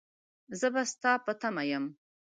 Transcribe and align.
زه 0.59 0.67
به 0.73 0.83
ستا 0.91 1.11
په 1.25 1.31
تمه 1.41 1.63
يم. 1.71 1.85